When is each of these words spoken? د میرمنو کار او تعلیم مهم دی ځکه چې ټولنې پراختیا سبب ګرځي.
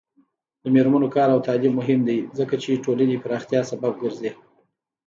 د 0.63 0.63
میرمنو 0.73 1.07
کار 1.15 1.29
او 1.33 1.39
تعلیم 1.47 1.73
مهم 1.79 1.99
دی 2.07 2.17
ځکه 2.39 2.55
چې 2.63 2.81
ټولنې 2.85 3.21
پراختیا 3.23 3.61
سبب 3.71 3.93
ګرځي. 4.03 4.31